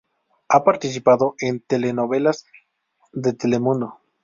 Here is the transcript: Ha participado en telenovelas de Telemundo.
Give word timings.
Ha 0.49 0.63
participado 0.63 1.35
en 1.41 1.59
telenovelas 1.59 2.47
de 3.13 3.33
Telemundo. 3.33 3.99